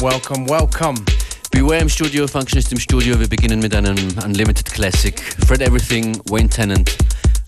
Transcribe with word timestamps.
welcome, 0.00 0.48
welcome. 0.48 0.94
Beware 1.50 1.80
im 1.80 1.88
Studio, 1.88 2.26
Functionist 2.26 2.72
im 2.72 2.80
Studio. 2.80 3.18
Wir 3.20 3.28
beginnen 3.28 3.60
mit 3.60 3.74
einem 3.74 3.96
Unlimited 4.24 4.72
Classic. 4.72 5.20
Fred 5.46 5.60
Everything, 5.60 6.18
Wayne 6.30 6.48
Tennant, 6.48 6.96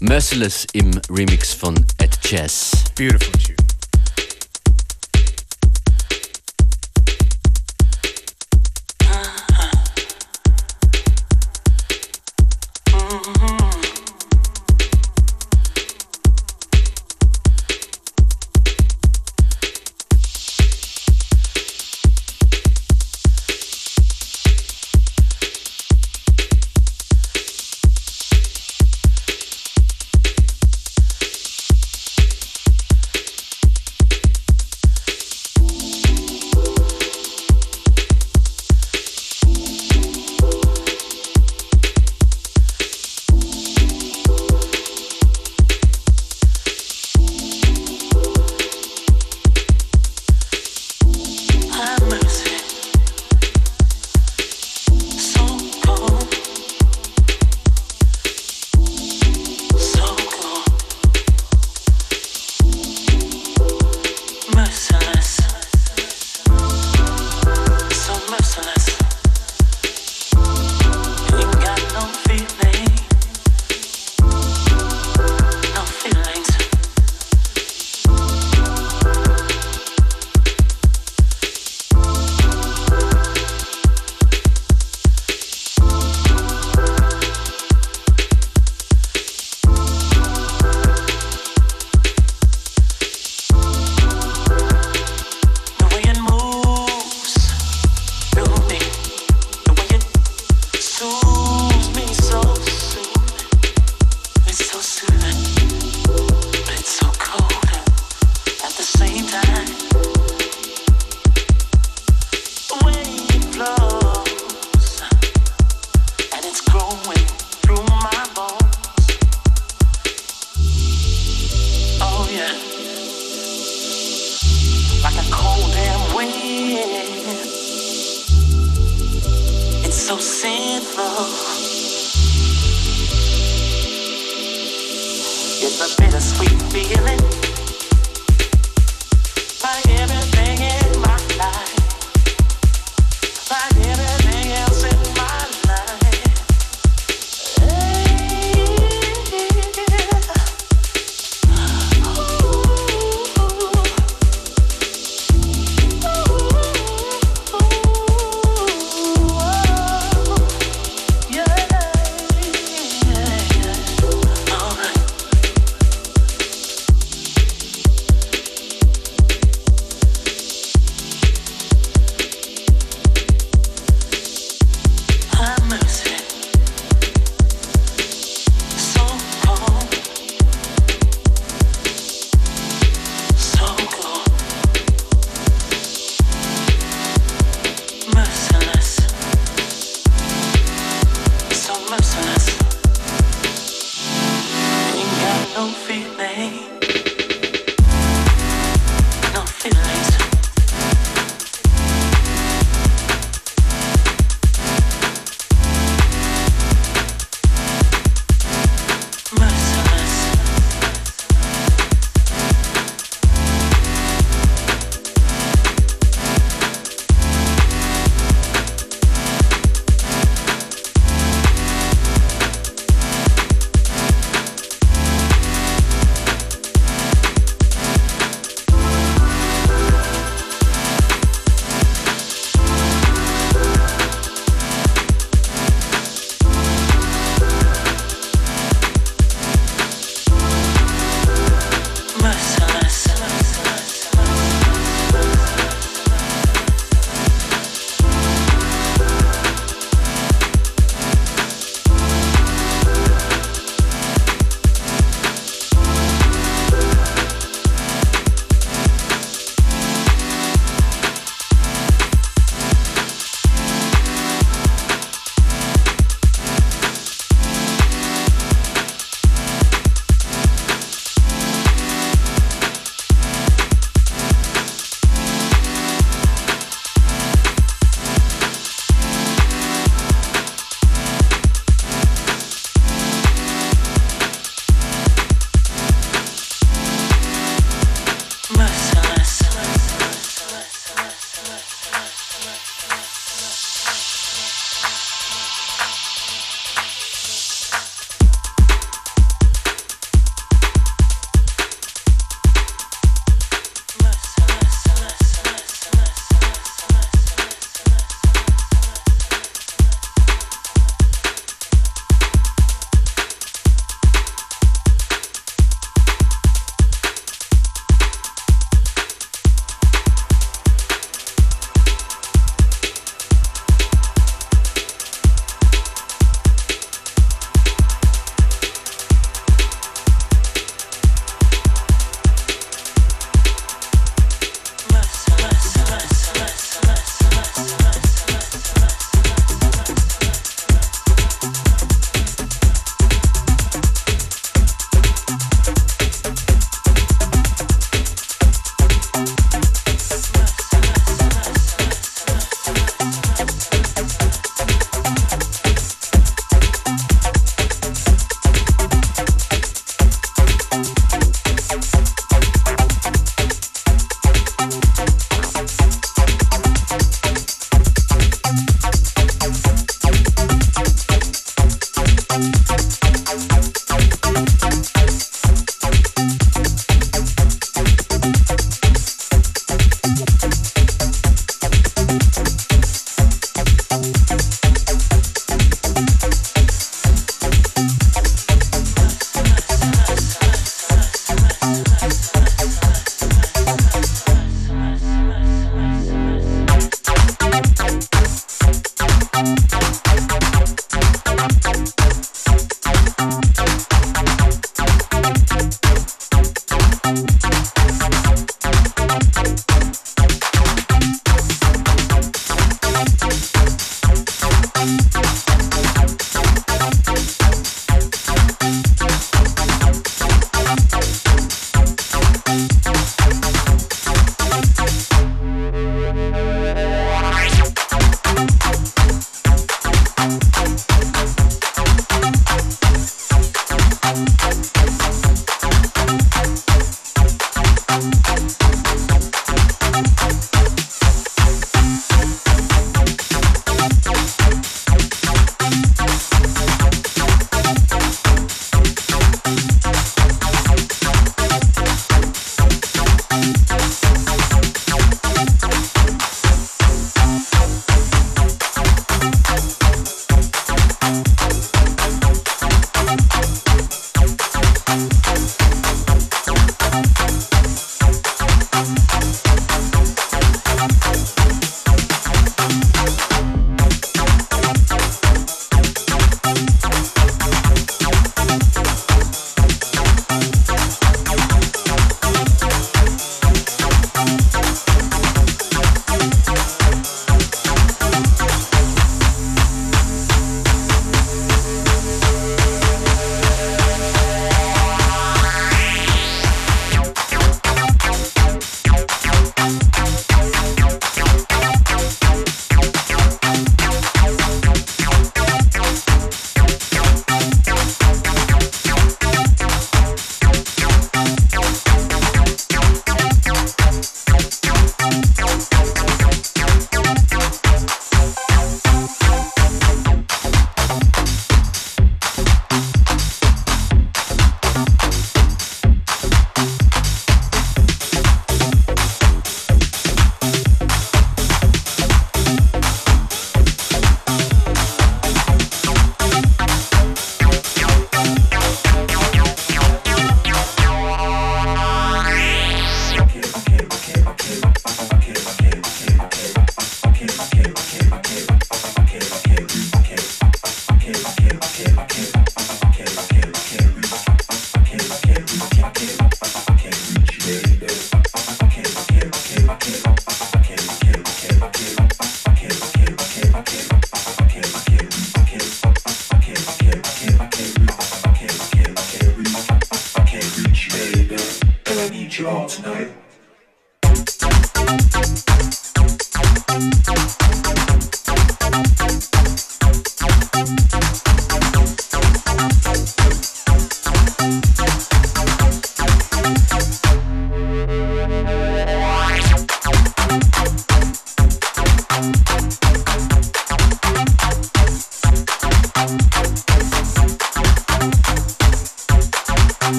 Merciless 0.00 0.66
im 0.72 0.90
Remix 1.10 1.52
von 1.52 1.74
Atjazz. 1.98 2.72
Beautiful 2.96 3.32
tune. 3.32 3.57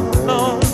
no. 0.00 0.67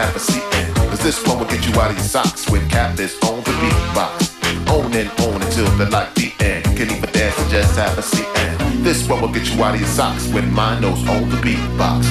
have 0.00 0.16
a 0.16 0.18
seat 0.18 0.42
in. 0.42 0.74
Cause 0.88 1.02
this 1.02 1.26
one 1.26 1.38
will 1.38 1.46
get 1.46 1.66
you 1.66 1.78
out 1.80 1.90
of 1.90 1.96
your 1.96 2.04
socks 2.04 2.48
when 2.50 2.66
Cap 2.68 2.98
is 2.98 3.14
on 3.24 3.38
the 3.44 3.50
beatbox. 3.62 4.30
On 4.68 4.92
and 4.94 5.10
on 5.20 5.42
until 5.42 5.66
the 5.76 5.88
light 5.90 6.14
the 6.14 6.32
end. 6.40 6.64
Can 6.76 6.90
even 6.90 7.12
dance 7.12 7.38
and 7.38 7.50
just 7.50 7.76
have 7.76 7.98
a 7.98 8.02
seat 8.02 8.26
in. 8.44 8.82
This 8.82 9.08
one 9.08 9.20
will 9.20 9.32
get 9.32 9.46
you 9.52 9.62
out 9.62 9.74
of 9.74 9.80
your 9.80 9.88
socks 9.88 10.26
when 10.28 10.48
Mino's 10.54 11.06
on 11.08 11.28
the 11.28 11.36
beatbox. 11.36 12.04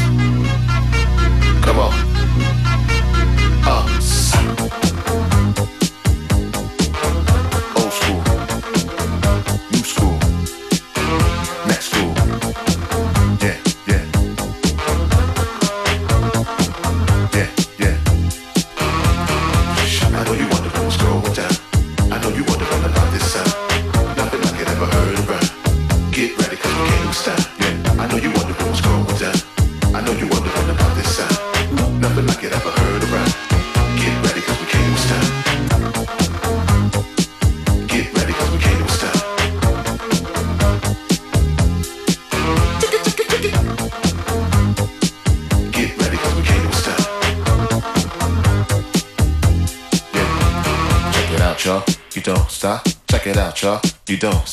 Come 1.63 1.79
on. 1.79 2.08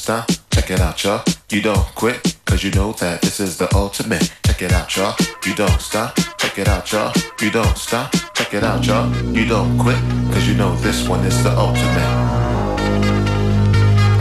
Check 0.06 0.70
it 0.70 0.80
out, 0.80 1.02
y'all. 1.02 1.24
You 1.50 1.60
don't 1.60 1.84
quit. 1.96 2.36
Cause 2.44 2.62
you 2.62 2.70
know 2.70 2.92
that 2.92 3.22
this 3.22 3.40
is 3.40 3.58
the 3.58 3.68
ultimate. 3.74 4.32
Check 4.44 4.62
it 4.62 4.72
out, 4.72 4.96
y'all. 4.96 5.16
You 5.44 5.52
don't 5.56 5.80
stop. 5.80 6.14
Check 6.38 6.60
it 6.60 6.68
out, 6.68 6.92
y'all. 6.92 7.12
You 7.40 7.50
don't 7.50 7.76
stop. 7.76 8.12
Check 8.34 8.54
it 8.54 8.62
out, 8.62 8.86
y'all. 8.86 9.12
You 9.34 9.48
don't 9.48 9.76
quit. 9.76 9.98
Cause 10.32 10.46
you 10.46 10.54
know 10.54 10.76
this 10.76 11.08
one 11.08 11.24
is 11.24 11.42
the 11.42 11.50
ultimate. 11.58 12.12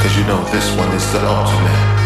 Cause 0.01 0.17
you 0.17 0.23
know 0.23 0.43
this 0.45 0.75
one 0.75 0.91
is 0.95 1.11
the 1.13 1.23
ultimate. 1.23 2.04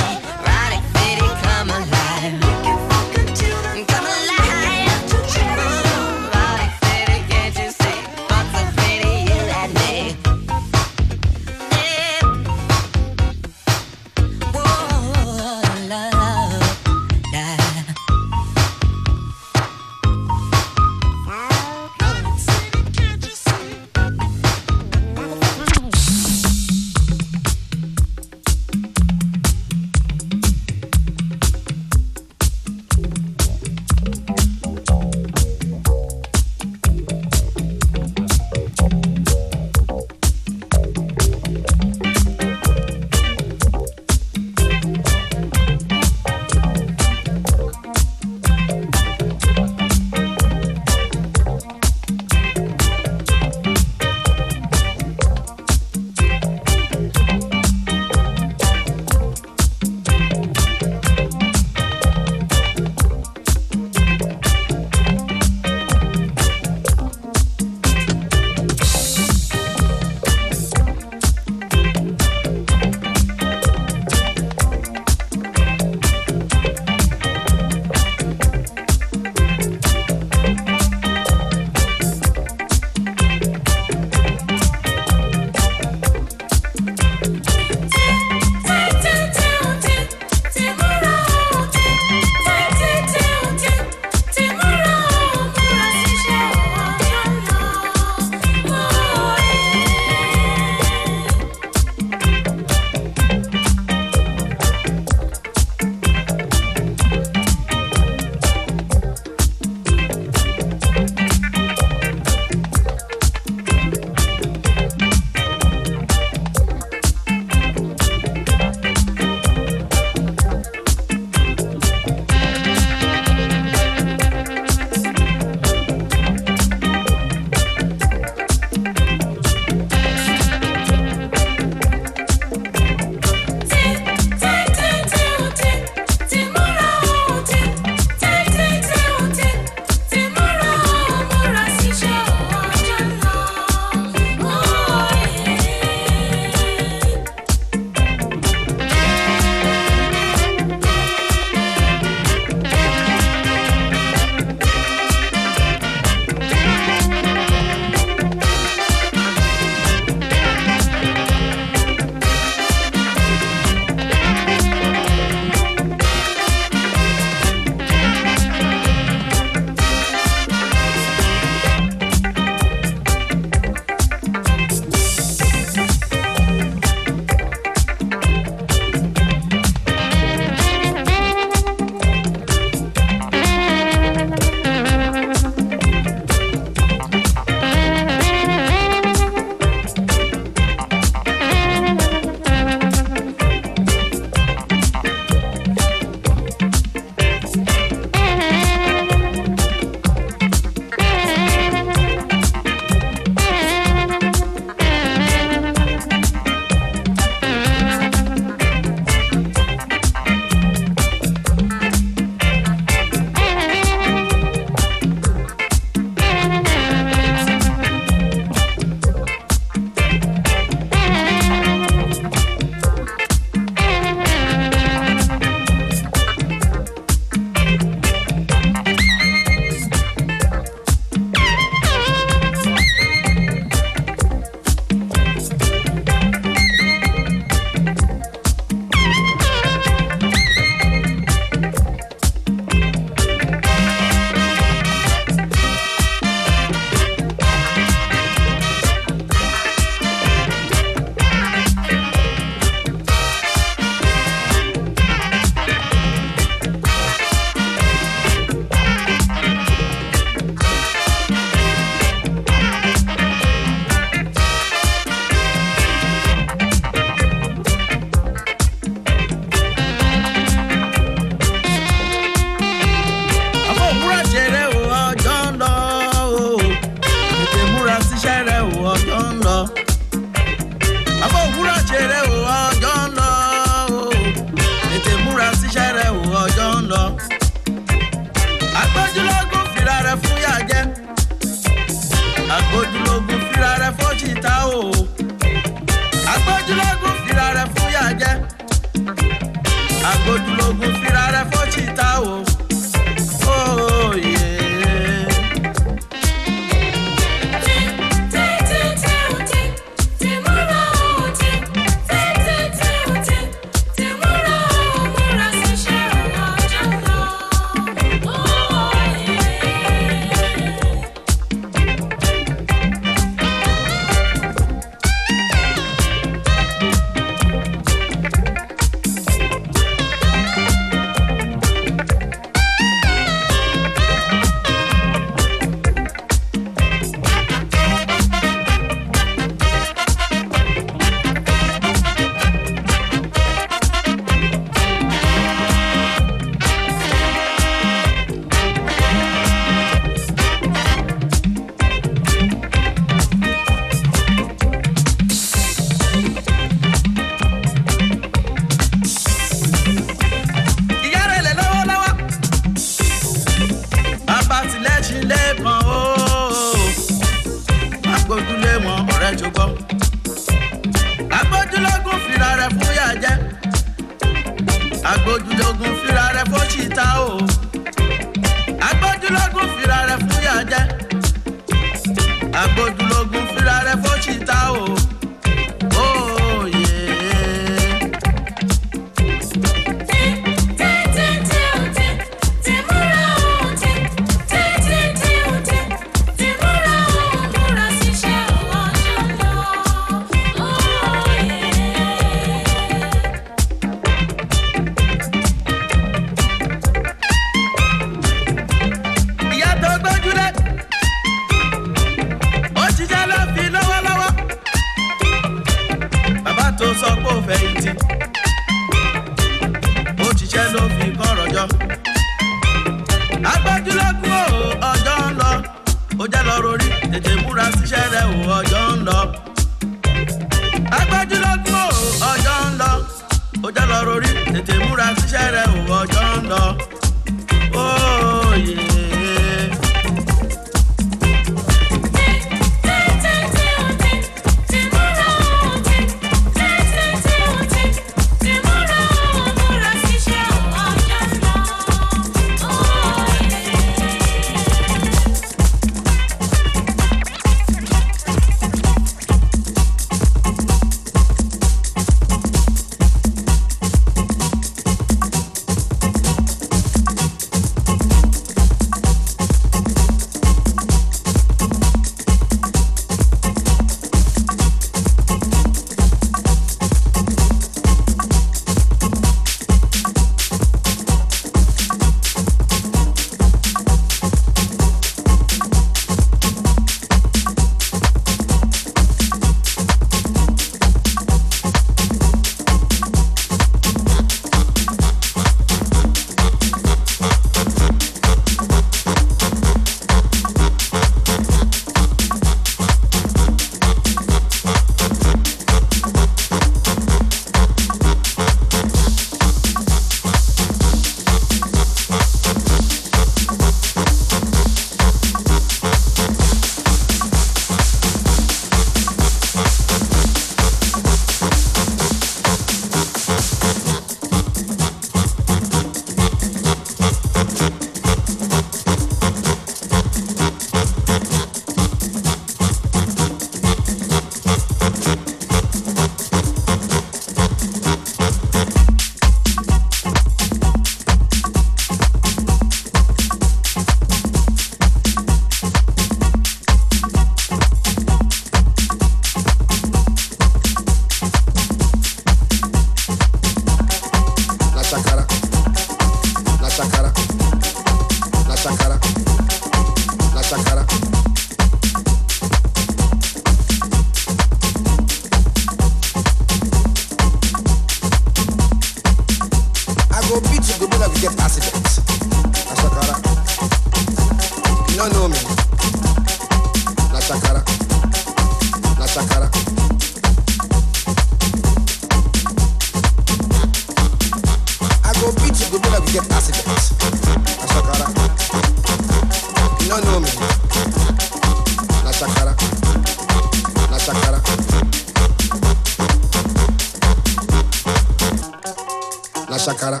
sacara, 599.68 600.00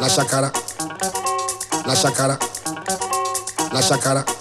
la 0.00 0.08
sacara, 0.08 0.50
la 1.84 1.94
sacara, 1.94 2.38
la 3.72 3.82
sacara. 3.82 4.31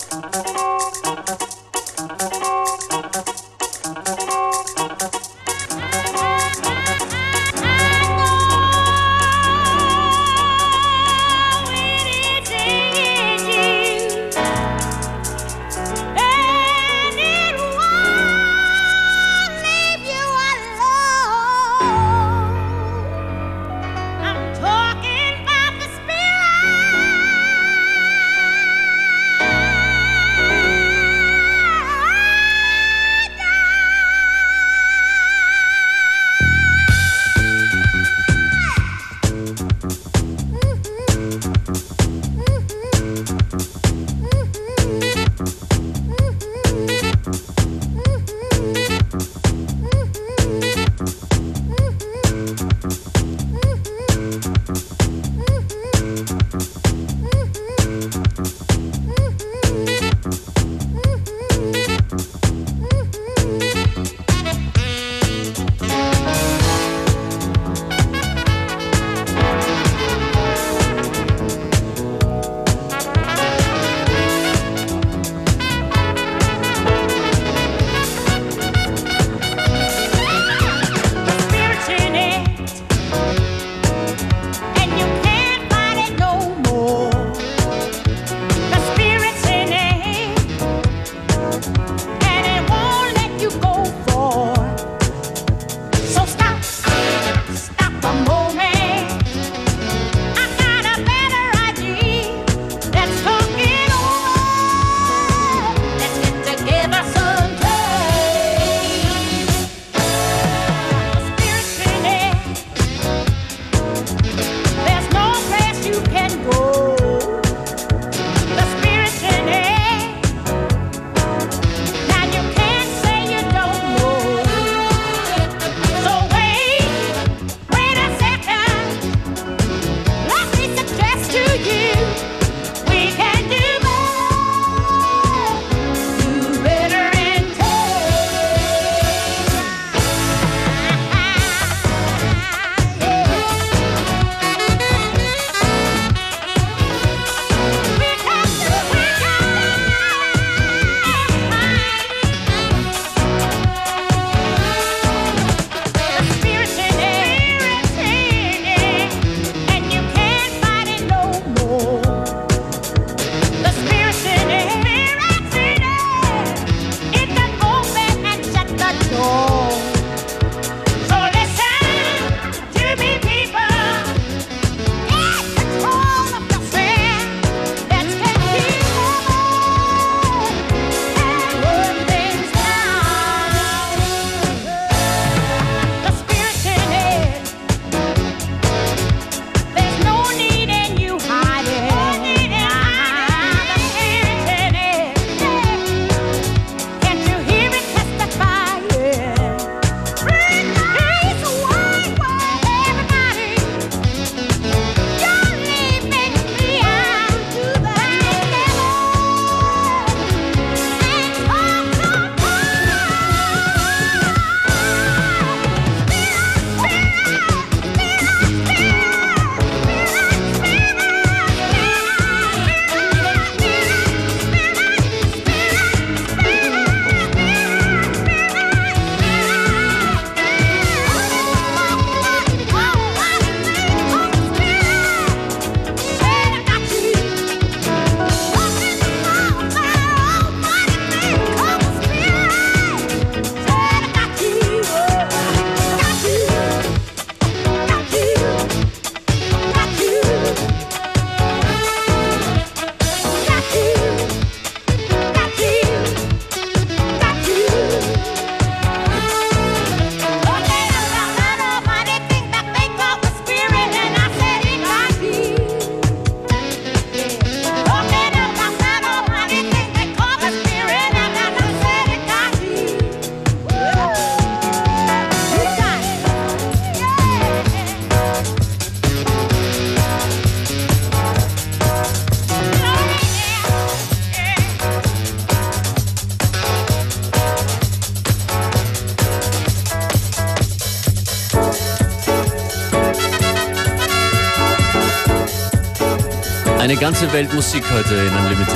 Eine 296.81 296.95
ganze 296.95 297.31
Welt 297.31 297.53
Musik 297.53 297.83
heute 297.93 298.15
in 298.15 298.33
Unlimited. 298.33 298.73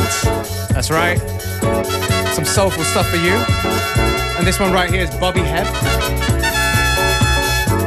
That's 0.72 0.91
right. 0.91 1.20
Some 2.36 2.45
soulful 2.45 2.84
stuff 2.84 3.10
for 3.10 3.18
you. 3.18 3.34
And 4.38 4.45
this 4.45 4.60
one 4.60 4.72
right 4.72 4.91
here 4.91 5.01
is 5.01 5.10
Bobby 5.16 5.39
Hebb 5.39 5.66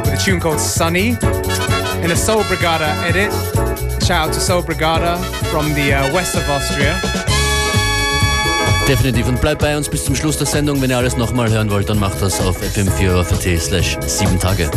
with 0.03 0.13
a 0.13 0.17
tune 0.17 0.41
called 0.41 0.59
Sunny 0.59 1.17
in 2.03 2.11
a 2.11 2.17
Soul 2.17 2.43
Brigada 2.43 3.01
edit. 3.07 3.31
Shout 4.03 4.27
out 4.27 4.33
to 4.33 4.41
Soul 4.41 4.61
Brigada 4.61 5.23
from 5.53 5.73
the 5.73 5.93
uh, 5.93 6.13
west 6.13 6.35
of 6.35 6.43
Austria. 6.49 6.99
Definitiv. 8.89 9.25
Und 9.29 9.39
bleibt 9.39 9.61
bei 9.61 9.77
uns 9.77 9.87
bis 9.87 10.03
zum 10.03 10.15
Schluss 10.15 10.37
der 10.37 10.47
Sendung. 10.47 10.81
Wenn 10.81 10.89
ihr 10.89 10.97
alles 10.97 11.15
nochmal 11.15 11.49
hören 11.49 11.71
wollt, 11.71 11.89
dann 11.89 11.97
macht 11.97 12.21
das 12.21 12.41
auf 12.41 12.61
fm4 12.61 13.57
slash 13.57 13.97
7 14.05 14.37
Tage. 14.37 14.69